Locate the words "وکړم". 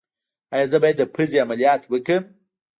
1.87-2.23